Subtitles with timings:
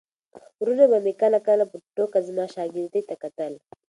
[0.61, 3.53] وروڼو به مې کله کله په ټوکه زما شاګردۍ ته کتل.